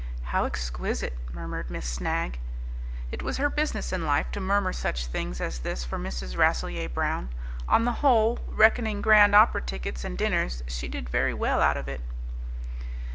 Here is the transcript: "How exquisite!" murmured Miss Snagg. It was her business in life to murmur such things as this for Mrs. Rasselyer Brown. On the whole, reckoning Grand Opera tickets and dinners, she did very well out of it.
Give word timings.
"How 0.33 0.45
exquisite!" 0.45 1.15
murmured 1.31 1.69
Miss 1.69 1.85
Snagg. 1.85 2.39
It 3.11 3.21
was 3.21 3.37
her 3.37 3.51
business 3.51 3.93
in 3.93 4.03
life 4.03 4.31
to 4.31 4.39
murmur 4.39 4.73
such 4.73 5.05
things 5.05 5.39
as 5.39 5.59
this 5.59 5.83
for 5.83 5.99
Mrs. 5.99 6.35
Rasselyer 6.35 6.89
Brown. 6.89 7.29
On 7.69 7.85
the 7.85 7.91
whole, 8.01 8.39
reckoning 8.47 9.03
Grand 9.03 9.35
Opera 9.35 9.61
tickets 9.61 10.03
and 10.03 10.17
dinners, 10.17 10.63
she 10.65 10.87
did 10.87 11.07
very 11.07 11.35
well 11.35 11.61
out 11.61 11.77
of 11.77 11.87
it. 11.87 12.01